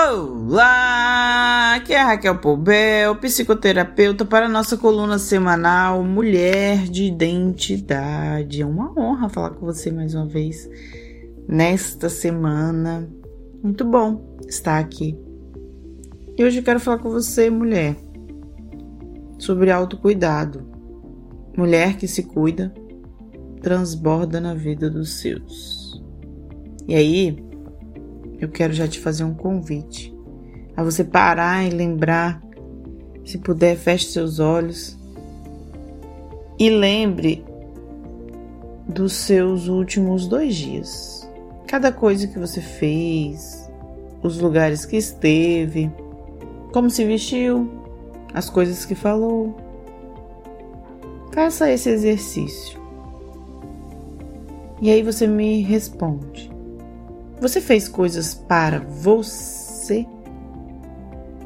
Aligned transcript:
Olá, 0.00 1.74
aqui 1.74 1.92
é 1.92 2.00
Raquel 2.00 2.38
Poubel, 2.38 3.16
psicoterapeuta 3.16 4.24
para 4.24 4.48
nossa 4.48 4.76
coluna 4.76 5.18
semanal 5.18 6.04
Mulher 6.04 6.84
de 6.84 7.02
Identidade. 7.02 8.62
É 8.62 8.66
uma 8.66 8.92
honra 8.96 9.28
falar 9.28 9.50
com 9.50 9.66
você 9.66 9.90
mais 9.90 10.14
uma 10.14 10.24
vez 10.24 10.70
nesta 11.48 12.08
semana. 12.08 13.10
Muito 13.60 13.84
bom 13.84 14.38
estar 14.46 14.78
aqui. 14.78 15.18
E 16.36 16.44
hoje 16.44 16.60
eu 16.60 16.62
quero 16.62 16.78
falar 16.78 16.98
com 16.98 17.10
você, 17.10 17.50
mulher, 17.50 17.96
sobre 19.36 19.72
autocuidado. 19.72 20.64
Mulher 21.56 21.96
que 21.96 22.06
se 22.06 22.22
cuida, 22.22 22.72
transborda 23.60 24.40
na 24.40 24.54
vida 24.54 24.88
dos 24.88 25.18
seus. 25.18 26.00
E 26.86 26.94
aí, 26.94 27.47
eu 28.40 28.48
quero 28.48 28.72
já 28.72 28.86
te 28.86 29.00
fazer 29.00 29.24
um 29.24 29.34
convite 29.34 30.16
a 30.76 30.82
você 30.82 31.02
parar 31.02 31.66
e 31.66 31.70
lembrar. 31.70 32.40
Se 33.24 33.38
puder, 33.38 33.76
feche 33.76 34.06
seus 34.06 34.38
olhos 34.38 34.96
e 36.58 36.70
lembre 36.70 37.44
dos 38.88 39.12
seus 39.12 39.68
últimos 39.68 40.26
dois 40.26 40.54
dias. 40.54 41.28
Cada 41.66 41.92
coisa 41.92 42.26
que 42.26 42.38
você 42.38 42.60
fez, 42.60 43.68
os 44.22 44.40
lugares 44.40 44.86
que 44.86 44.96
esteve, 44.96 45.90
como 46.72 46.88
se 46.88 47.04
vestiu, 47.04 47.68
as 48.32 48.48
coisas 48.48 48.84
que 48.84 48.94
falou. 48.94 49.56
Faça 51.32 51.70
esse 51.70 51.90
exercício. 51.90 52.80
E 54.80 54.90
aí 54.90 55.02
você 55.02 55.26
me 55.26 55.60
responde. 55.62 56.47
Você 57.40 57.60
fez 57.60 57.88
coisas 57.88 58.34
para 58.34 58.80
você? 58.80 60.04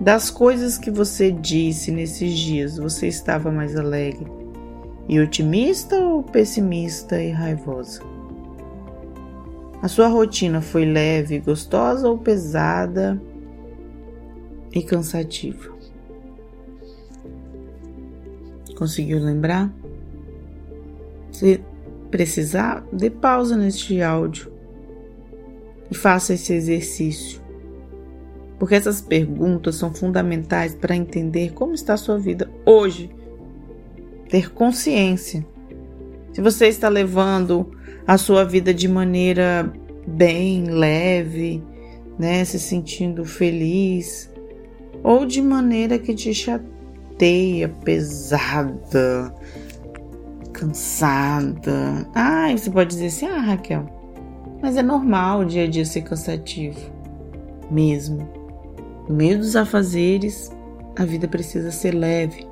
Das 0.00 0.30
coisas 0.30 0.78
que 0.78 0.90
você 0.90 1.32
disse 1.32 1.90
nesses 1.90 2.38
dias, 2.38 2.78
você 2.78 3.08
estava 3.08 3.50
mais 3.50 3.76
alegre 3.76 4.26
e 5.08 5.18
otimista 5.20 5.96
ou 5.96 6.22
pessimista 6.22 7.20
e 7.20 7.30
raivosa? 7.30 8.00
A 9.82 9.88
sua 9.88 10.06
rotina 10.06 10.60
foi 10.60 10.84
leve, 10.84 11.40
gostosa 11.40 12.08
ou 12.08 12.16
pesada 12.16 13.20
e 14.72 14.82
cansativa? 14.82 15.74
Conseguiu 18.76 19.18
lembrar? 19.18 19.70
Se 21.32 21.60
precisar, 22.10 22.86
dê 22.92 23.10
pausa 23.10 23.56
neste 23.56 24.00
áudio 24.00 24.59
e 25.90 25.94
faça 25.94 26.34
esse 26.34 26.52
exercício. 26.52 27.40
Porque 28.58 28.74
essas 28.74 29.00
perguntas 29.00 29.76
são 29.76 29.92
fundamentais 29.92 30.74
para 30.74 30.94
entender 30.94 31.52
como 31.52 31.74
está 31.74 31.94
a 31.94 31.96
sua 31.96 32.18
vida 32.18 32.50
hoje. 32.64 33.10
Ter 34.28 34.52
consciência. 34.52 35.44
Se 36.32 36.40
você 36.40 36.66
está 36.68 36.88
levando 36.88 37.70
a 38.06 38.18
sua 38.18 38.44
vida 38.44 38.72
de 38.72 38.86
maneira 38.86 39.72
bem, 40.06 40.64
leve, 40.64 41.62
né, 42.18 42.44
se 42.44 42.58
sentindo 42.58 43.24
feliz, 43.24 44.30
ou 45.02 45.24
de 45.24 45.40
maneira 45.40 45.98
que 45.98 46.14
te 46.14 46.34
chateia, 46.34 47.68
pesada, 47.82 49.34
cansada. 50.52 52.06
Ah, 52.14 52.48
você 52.54 52.70
pode 52.70 52.90
dizer 52.90 53.06
assim: 53.06 53.26
"Ah, 53.26 53.40
Raquel, 53.40 53.99
mas 54.62 54.76
é 54.76 54.82
normal 54.82 55.40
o 55.40 55.44
dia 55.44 55.64
a 55.64 55.66
dia 55.66 55.84
ser 55.84 56.02
cansativo. 56.02 56.78
Mesmo. 57.70 58.28
No 59.08 59.14
meio 59.14 59.38
dos 59.38 59.56
afazeres, 59.56 60.52
a 60.96 61.04
vida 61.04 61.26
precisa 61.26 61.70
ser 61.70 61.92
leve. 61.92 62.46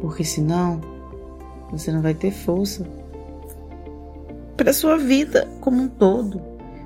Porque 0.00 0.24
senão, 0.24 0.80
você 1.70 1.92
não 1.92 2.00
vai 2.00 2.14
ter 2.14 2.30
força 2.30 2.86
para 4.56 4.72
sua 4.72 4.96
vida 4.96 5.48
como 5.60 5.82
um 5.82 5.88
todo. 5.88 6.40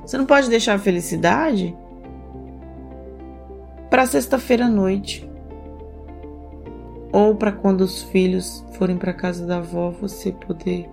Você 0.04 0.18
não 0.18 0.26
pode 0.26 0.50
deixar 0.50 0.74
a 0.74 0.78
felicidade 0.78 1.74
para 3.88 4.06
sexta-feira 4.06 4.66
à 4.66 4.68
noite. 4.68 5.28
Ou 7.12 7.34
para 7.34 7.52
quando 7.52 7.82
os 7.82 8.02
filhos 8.02 8.64
forem 8.72 8.96
para 8.96 9.12
casa 9.12 9.46
da 9.46 9.58
avó, 9.58 9.90
você 9.90 10.32
poder 10.32 10.88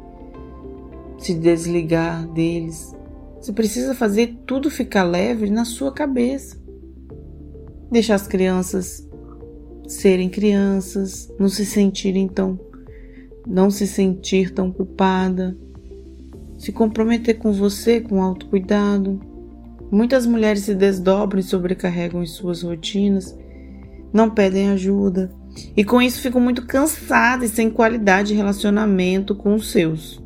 se 1.17 1.33
desligar 1.33 2.25
deles 2.27 2.95
você 3.39 3.53
precisa 3.53 3.95
fazer 3.95 4.37
tudo 4.45 4.69
ficar 4.69 5.03
leve 5.03 5.49
na 5.49 5.63
sua 5.63 5.91
cabeça. 5.91 6.57
Deixar 7.91 8.15
as 8.15 8.27
crianças 8.27 9.07
serem 9.87 10.29
crianças, 10.29 11.27
não 11.39 11.49
se 11.49 11.65
sentirem 11.65 12.27
tão 12.27 12.59
não 13.47 13.71
se 13.71 13.87
sentir 13.87 14.51
tão 14.51 14.71
culpada, 14.71 15.57
se 16.55 16.71
comprometer 16.71 17.39
com 17.39 17.51
você 17.51 17.99
com 17.99 18.21
autocuidado. 18.21 19.19
Muitas 19.89 20.25
mulheres 20.27 20.63
se 20.63 20.75
desdobram 20.75 21.39
e 21.39 21.43
sobrecarregam 21.43 22.21
em 22.21 22.27
suas 22.27 22.61
rotinas, 22.61 23.35
não 24.13 24.29
pedem 24.29 24.69
ajuda 24.69 25.31
e 25.75 25.83
com 25.83 25.99
isso 25.99 26.21
ficam 26.21 26.39
muito 26.39 26.67
cansadas 26.67 27.51
e 27.51 27.55
sem 27.55 27.71
qualidade 27.71 28.29
de 28.29 28.33
relacionamento 28.35 29.33
com 29.33 29.55
os 29.55 29.71
seus. 29.71 30.21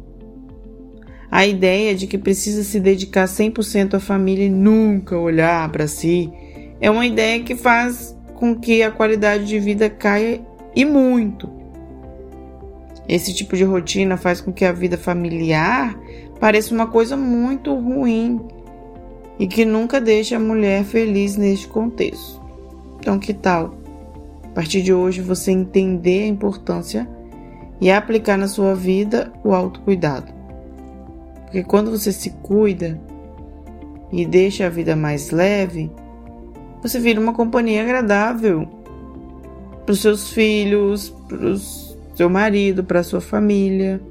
A 1.36 1.48
ideia 1.48 1.96
de 1.96 2.06
que 2.06 2.16
precisa 2.16 2.64
se 2.64 2.80
dedicar 2.80 3.26
100% 3.26 3.96
à 3.96 4.00
família 4.00 4.46
e 4.46 4.52
nunca 4.52 5.18
olhar 5.18 5.68
para 5.72 5.88
si 5.88 6.32
é 6.80 6.92
uma 6.92 7.08
ideia 7.08 7.42
que 7.42 7.56
faz 7.56 8.16
com 8.36 8.54
que 8.54 8.84
a 8.84 8.92
qualidade 8.92 9.48
de 9.48 9.60
vida 9.60 9.90
caia 9.90 10.40
e 10.76 10.86
muito. 10.86 11.50
Esse 13.10 13.34
tipo 13.34 13.58
de 13.58 13.64
rotina 13.64 14.16
faz 14.16 14.42
com 14.42 14.54
que 14.54 14.64
a 14.64 14.72
vida 14.72 14.96
familiar 14.96 16.00
pareça 16.40 16.72
uma 16.72 16.86
coisa 16.86 17.18
muito 17.18 17.74
ruim 17.74 18.40
e 19.40 19.48
que 19.48 19.66
nunca 19.66 20.00
deixa 20.00 20.36
a 20.36 20.40
mulher 20.40 20.84
feliz 20.84 21.36
neste 21.36 21.68
contexto. 21.68 22.40
Então, 23.00 23.18
que 23.18 23.34
tal? 23.34 23.74
A 24.44 24.50
partir 24.50 24.84
de 24.84 24.94
hoje 24.94 25.20
você 25.20 25.50
entender 25.50 26.26
a 26.26 26.28
importância 26.28 27.10
e 27.82 27.90
aplicar 27.90 28.38
na 28.38 28.48
sua 28.48 28.76
vida 28.76 29.34
o 29.44 29.52
autocuidado. 29.52 30.43
Porque 31.54 31.68
quando 31.68 31.92
você 31.92 32.12
se 32.12 32.32
cuida 32.32 33.00
e 34.12 34.26
deixa 34.26 34.66
a 34.66 34.70
vida 34.70 34.96
mais 34.96 35.30
leve, 35.30 35.92
você 36.82 37.00
vira 37.00 37.22
uma 37.22 37.32
companhia 37.32 37.84
agradável 37.84 38.68
para 39.86 39.94
os 39.94 40.02
seus 40.02 40.32
filhos, 40.32 41.16
para 41.28 41.46
o 41.46 41.58
seu 42.16 42.28
marido, 42.28 42.84
para 42.84 43.02
a 43.02 43.04
sua 43.04 43.22
família. 43.22 44.02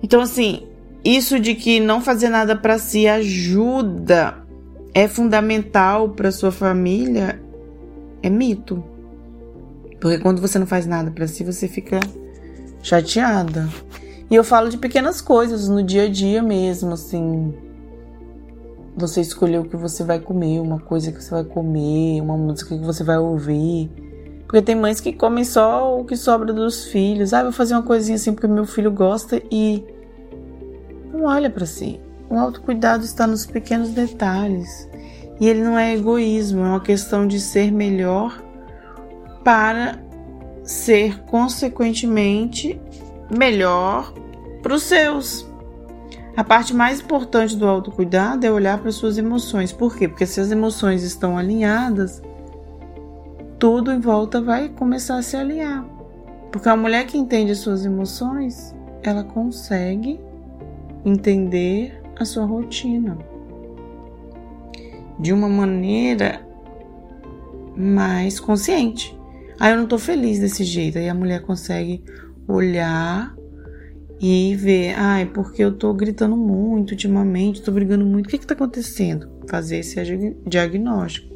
Então, 0.00 0.20
assim, 0.20 0.68
isso 1.04 1.40
de 1.40 1.56
que 1.56 1.80
não 1.80 2.00
fazer 2.00 2.28
nada 2.28 2.54
para 2.54 2.78
si 2.78 3.08
ajuda, 3.08 4.46
é 4.94 5.08
fundamental 5.08 6.10
para 6.10 6.30
sua 6.30 6.52
família, 6.52 7.42
é 8.22 8.30
mito. 8.30 8.80
Porque 10.00 10.18
quando 10.18 10.40
você 10.40 10.56
não 10.56 10.68
faz 10.68 10.86
nada 10.86 11.10
para 11.10 11.26
si, 11.26 11.42
você 11.42 11.66
fica 11.66 11.98
chateada. 12.80 13.68
E 14.30 14.34
eu 14.34 14.42
falo 14.42 14.68
de 14.68 14.76
pequenas 14.76 15.20
coisas 15.20 15.68
no 15.68 15.82
dia 15.82 16.04
a 16.04 16.08
dia 16.08 16.42
mesmo, 16.42 16.94
assim. 16.94 17.54
Você 18.96 19.20
escolher 19.20 19.60
o 19.60 19.64
que 19.64 19.76
você 19.76 20.02
vai 20.02 20.18
comer, 20.18 20.60
uma 20.60 20.80
coisa 20.80 21.12
que 21.12 21.22
você 21.22 21.30
vai 21.30 21.44
comer, 21.44 22.20
uma 22.20 22.36
música 22.36 22.76
que 22.76 22.84
você 22.84 23.04
vai 23.04 23.18
ouvir. 23.18 23.90
Porque 24.46 24.62
tem 24.62 24.74
mães 24.74 25.00
que 25.00 25.12
comem 25.12 25.44
só 25.44 26.00
o 26.00 26.04
que 26.04 26.16
sobra 26.16 26.52
dos 26.52 26.86
filhos. 26.86 27.32
Ah, 27.32 27.42
vou 27.42 27.52
fazer 27.52 27.74
uma 27.74 27.82
coisinha 27.82 28.16
assim 28.16 28.32
porque 28.32 28.46
meu 28.46 28.64
filho 28.64 28.90
gosta 28.90 29.40
e 29.50 29.84
não 31.12 31.24
olha 31.24 31.50
para 31.50 31.66
si. 31.66 32.00
O 32.28 32.36
autocuidado 32.36 33.04
está 33.04 33.26
nos 33.26 33.46
pequenos 33.46 33.90
detalhes. 33.90 34.88
E 35.40 35.48
ele 35.48 35.62
não 35.62 35.78
é 35.78 35.94
egoísmo, 35.94 36.64
é 36.64 36.68
uma 36.68 36.80
questão 36.80 37.26
de 37.26 37.38
ser 37.38 37.70
melhor 37.70 38.42
para 39.44 39.98
ser 40.64 41.22
consequentemente 41.24 42.80
melhor 43.30 44.12
para 44.62 44.74
os 44.74 44.82
seus. 44.82 45.48
A 46.36 46.44
parte 46.44 46.74
mais 46.74 47.00
importante 47.00 47.56
do 47.56 47.66
autocuidado 47.66 48.44
é 48.44 48.50
olhar 48.50 48.78
para 48.78 48.92
suas 48.92 49.16
emoções. 49.16 49.72
Por 49.72 49.96
quê? 49.96 50.06
Porque 50.06 50.26
se 50.26 50.40
as 50.40 50.50
emoções 50.50 51.02
estão 51.02 51.38
alinhadas, 51.38 52.22
tudo 53.58 53.90
em 53.90 54.00
volta 54.00 54.40
vai 54.40 54.68
começar 54.68 55.16
a 55.16 55.22
se 55.22 55.36
alinhar. 55.36 55.84
Porque 56.52 56.68
a 56.68 56.76
mulher 56.76 57.06
que 57.06 57.16
entende 57.16 57.52
as 57.52 57.58
suas 57.58 57.86
emoções, 57.86 58.74
ela 59.02 59.24
consegue 59.24 60.20
entender 61.04 62.02
a 62.18 62.24
sua 62.24 62.44
rotina 62.44 63.16
de 65.18 65.32
uma 65.32 65.48
maneira 65.48 66.46
mais 67.74 68.38
consciente. 68.38 69.18
Ah, 69.58 69.70
eu 69.70 69.78
não 69.78 69.86
tô 69.86 69.98
feliz 69.98 70.38
desse 70.38 70.64
jeito. 70.64 70.98
Aí 70.98 71.08
a 71.08 71.14
mulher 71.14 71.42
consegue 71.42 72.04
olhar 72.48 73.34
e 74.20 74.54
ver, 74.56 74.94
ai, 74.94 75.26
porque 75.26 75.62
eu 75.62 75.72
tô 75.72 75.92
gritando 75.92 76.36
muito 76.36 76.92
ultimamente, 76.92 77.62
tô 77.62 77.70
brigando 77.70 78.04
muito, 78.04 78.26
o 78.26 78.28
que 78.28 78.38
que 78.38 78.46
tá 78.46 78.54
acontecendo? 78.54 79.28
Fazer 79.48 79.78
esse 79.78 79.96
diagnóstico. 80.46 81.34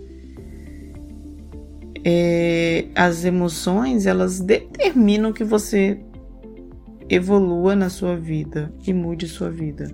É, 2.03 2.87
as 2.95 3.25
emoções, 3.25 4.07
elas 4.07 4.41
determinam 4.41 5.33
que 5.33 5.45
você 5.45 6.01
evolua 7.09 7.77
na 7.77 7.91
sua 7.91 8.17
vida 8.17 8.73
e 8.87 8.93
mude 8.93 9.29
sua 9.29 9.51
vida. 9.51 9.91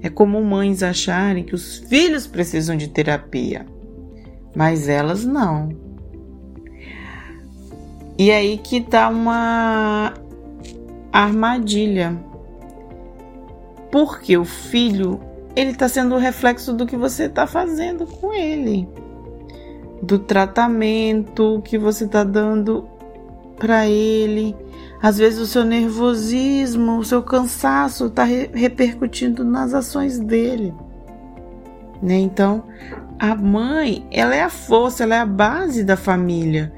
É 0.00 0.08
comum 0.08 0.42
mães 0.44 0.82
acharem 0.82 1.44
que 1.44 1.54
os 1.54 1.78
filhos 1.78 2.26
precisam 2.26 2.76
de 2.76 2.88
terapia, 2.88 3.66
mas 4.56 4.88
elas 4.88 5.24
não. 5.24 5.87
E 8.18 8.30
aí 8.32 8.58
que 8.58 8.80
tá 8.80 9.08
uma 9.08 10.12
armadilha. 11.12 12.18
Porque 13.90 14.36
o 14.36 14.44
filho, 14.44 15.20
ele 15.56 15.74
tá 15.74 15.88
sendo 15.88 16.14
o 16.14 16.18
reflexo 16.18 16.74
do 16.74 16.84
que 16.84 16.96
você 16.96 17.28
tá 17.28 17.46
fazendo 17.46 18.06
com 18.06 18.34
ele. 18.34 18.88
Do 20.02 20.18
tratamento 20.18 21.62
que 21.64 21.78
você 21.78 22.06
tá 22.06 22.24
dando 22.24 22.86
para 23.56 23.88
ele 23.88 24.54
às 25.00 25.18
vezes 25.18 25.38
o 25.38 25.46
seu 25.46 25.64
nervosismo, 25.64 26.98
o 26.98 27.04
seu 27.04 27.22
cansaço 27.22 28.06
está 28.06 28.24
re 28.24 28.50
repercutindo 28.52 29.44
nas 29.44 29.72
ações 29.72 30.18
dele. 30.18 30.74
Né? 32.02 32.16
Então, 32.16 32.64
a 33.18 33.34
mãe, 33.34 34.06
ela 34.10 34.34
é 34.34 34.42
a 34.42 34.50
força, 34.50 35.04
ela 35.04 35.14
é 35.14 35.20
a 35.20 35.26
base 35.26 35.84
da 35.84 35.96
família. 35.96 36.72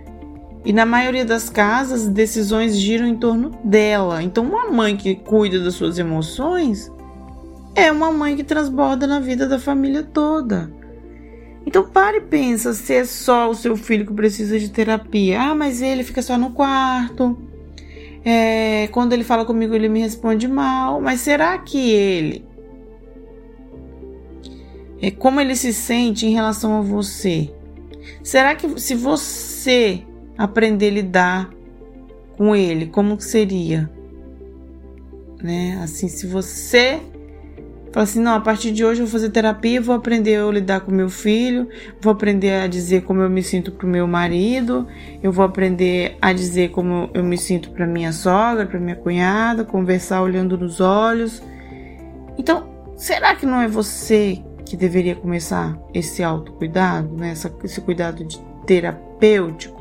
E 0.65 0.73
na 0.73 0.85
maioria 0.85 1.25
das 1.25 1.49
casas, 1.49 2.07
decisões 2.07 2.77
giram 2.77 3.07
em 3.07 3.17
torno 3.17 3.51
dela. 3.65 4.23
Então, 4.23 4.45
uma 4.45 4.71
mãe 4.71 4.97
que 4.97 5.15
cuida 5.15 5.59
das 5.59 5.75
suas 5.75 5.99
emoções 5.99 6.91
é 7.75 7.91
uma 7.91 8.13
mãe 8.13 8.37
que 8.37 8.45
transborda 8.45 9.07
na 9.07 9.21
vida 9.21 9.47
da 9.47 9.59
família 9.59 10.03
toda. 10.03 10.71
Então 11.67 11.89
pare 11.89 12.19
e 12.19 12.23
pensa 12.23 12.73
se 12.73 12.95
é 12.95 13.05
só 13.05 13.51
o 13.51 13.55
seu 13.55 13.77
filho 13.77 14.07
que 14.07 14.13
precisa 14.13 14.59
de 14.59 14.71
terapia. 14.71 15.41
Ah, 15.41 15.55
mas 15.55 15.83
ele 15.83 16.03
fica 16.03 16.23
só 16.23 16.37
no 16.39 16.51
quarto. 16.51 17.39
É, 18.25 18.89
quando 18.89 19.13
ele 19.13 19.25
fala 19.25 19.45
comigo, 19.45 19.75
ele 19.75 19.89
me 19.89 20.01
responde 20.01 20.49
mal. 20.49 21.01
Mas 21.01 21.21
será 21.21 21.57
que 21.59 21.91
ele. 21.91 22.45
É, 25.01 25.11
como 25.11 25.41
ele 25.41 25.55
se 25.55 25.73
sente 25.73 26.27
em 26.27 26.33
relação 26.33 26.79
a 26.79 26.81
você? 26.81 27.51
Será 28.23 28.55
que 28.55 28.81
se 28.81 28.95
você 28.95 30.03
aprender 30.41 30.89
a 30.89 30.91
lidar 30.91 31.51
com 32.37 32.57
ele, 32.57 32.87
como 32.87 33.19
que 33.19 33.25
seria? 33.25 33.91
Né? 35.43 35.79
Assim, 35.83 36.09
se 36.09 36.27
você 36.27 37.01
Fala 37.93 38.05
assim, 38.05 38.21
não, 38.21 38.37
a 38.37 38.41
partir 38.41 38.71
de 38.71 38.85
hoje 38.85 39.01
eu 39.01 39.07
vou 39.07 39.13
fazer 39.13 39.31
terapia, 39.31 39.81
vou 39.81 39.97
aprender 39.97 40.37
a 40.37 40.49
lidar 40.49 40.81
com 40.83 40.93
meu 40.93 41.11
filho, 41.11 41.69
vou 42.01 42.13
aprender 42.13 42.53
a 42.53 42.69
dizer 42.69 43.03
como 43.03 43.21
eu 43.21 43.29
me 43.29 43.43
sinto 43.43 43.73
pro 43.73 43.89
meu 43.89 44.07
marido, 44.07 44.87
eu 45.21 45.33
vou 45.33 45.45
aprender 45.45 46.17
a 46.23 46.33
dizer 46.33 46.71
como 46.71 47.11
eu 47.13 47.25
me 47.25 47.37
sinto 47.37 47.71
para 47.71 47.89
minha 47.89 48.13
sogra, 48.13 48.65
para 48.65 48.79
minha 48.79 48.95
cunhada, 48.95 49.65
conversar 49.65 50.23
olhando 50.23 50.57
nos 50.57 50.81
olhos. 50.81 51.43
Então, 52.39 52.69
será 52.97 53.35
que 53.35 53.45
não 53.45 53.61
é 53.61 53.67
você 53.67 54.41
que 54.65 54.77
deveria 54.77 55.17
começar 55.17 55.77
esse 55.93 56.23
autocuidado, 56.23 57.13
né? 57.17 57.35
esse 57.65 57.81
cuidado 57.81 58.25
de 58.25 58.39
terapêutico 58.67 59.80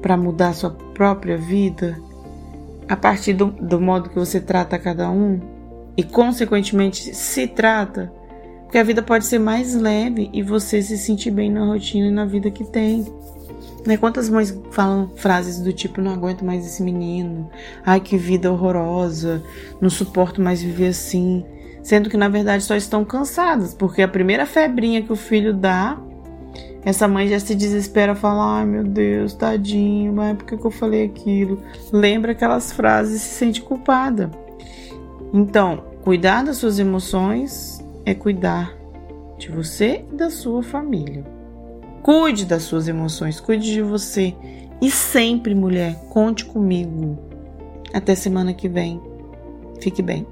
para 0.00 0.16
mudar 0.16 0.52
sua 0.54 0.70
própria 0.70 1.36
vida 1.36 1.98
a 2.88 2.96
partir 2.96 3.34
do, 3.34 3.46
do 3.46 3.80
modo 3.80 4.08
que 4.08 4.18
você 4.18 4.40
trata 4.40 4.78
cada 4.78 5.10
um? 5.10 5.60
e, 6.00 6.02
consequentemente, 6.02 7.14
se 7.14 7.46
trata, 7.46 8.10
porque 8.62 8.78
a 8.78 8.82
vida 8.82 9.02
pode 9.02 9.26
ser 9.26 9.38
mais 9.38 9.74
leve 9.74 10.30
e 10.32 10.42
você 10.42 10.80
se 10.80 10.96
sentir 10.96 11.30
bem 11.30 11.50
na 11.50 11.66
rotina 11.66 12.06
e 12.06 12.10
na 12.10 12.24
vida 12.24 12.50
que 12.50 12.64
tem. 12.64 13.04
Né? 13.86 13.98
Quantas 13.98 14.30
mães 14.30 14.58
falam 14.70 15.10
frases 15.16 15.60
do 15.60 15.72
tipo: 15.74 16.00
não 16.00 16.12
aguento 16.12 16.42
mais 16.42 16.64
esse 16.64 16.82
menino, 16.82 17.50
ai 17.84 18.00
que 18.00 18.16
vida 18.16 18.50
horrorosa, 18.50 19.42
não 19.78 19.90
suporto 19.90 20.40
mais 20.40 20.62
viver 20.62 20.88
assim. 20.88 21.44
Sendo 21.82 22.08
que 22.08 22.16
na 22.16 22.28
verdade 22.28 22.62
só 22.62 22.74
estão 22.76 23.04
cansadas, 23.04 23.74
porque 23.74 24.00
a 24.00 24.08
primeira 24.08 24.46
febrinha 24.46 25.02
que 25.02 25.12
o 25.12 25.16
filho 25.16 25.52
dá, 25.52 25.98
essa 26.84 27.06
mãe 27.06 27.28
já 27.28 27.38
se 27.38 27.54
desespera, 27.54 28.14
fala: 28.14 28.58
ai 28.58 28.66
meu 28.66 28.84
Deus, 28.84 29.34
tadinho, 29.34 30.12
mas 30.12 30.36
por 30.36 30.46
que, 30.46 30.56
que 30.56 30.64
eu 30.64 30.70
falei 30.70 31.04
aquilo? 31.04 31.62
Lembra 31.92 32.32
aquelas 32.32 32.72
frases 32.72 33.16
e 33.16 33.18
se 33.18 33.34
sente 33.34 33.62
culpada. 33.62 34.30
Então, 35.32 35.90
Cuidar 36.02 36.42
das 36.42 36.56
suas 36.56 36.78
emoções 36.78 37.78
é 38.06 38.14
cuidar 38.14 38.74
de 39.38 39.50
você 39.50 40.02
e 40.10 40.16
da 40.16 40.30
sua 40.30 40.62
família. 40.62 41.26
Cuide 42.02 42.46
das 42.46 42.62
suas 42.62 42.88
emoções, 42.88 43.38
cuide 43.38 43.70
de 43.70 43.82
você. 43.82 44.34
E 44.80 44.90
sempre, 44.90 45.54
mulher, 45.54 45.94
conte 46.08 46.46
comigo. 46.46 47.18
Até 47.92 48.14
semana 48.14 48.54
que 48.54 48.66
vem. 48.66 48.98
Fique 49.78 50.00
bem. 50.00 50.26